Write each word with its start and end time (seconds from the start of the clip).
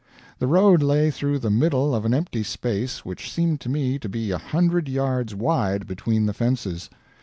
The 0.39 0.47
road 0.47 0.81
lay 0.81 1.11
through 1.11 1.37
the 1.37 1.51
middle 1.51 1.93
of 1.93 2.05
an 2.05 2.13
empty 2.15 2.41
space 2.41 3.05
which 3.05 3.31
seemed 3.31 3.61
to 3.61 3.69
me 3.69 3.99
to 3.99 4.09
be 4.09 4.31
a 4.31 4.37
hundred 4.39 4.89
yards 4.89 5.35
wide 5.35 5.85
between 5.85 6.25
the 6.25 6.33
fences. 6.33 6.89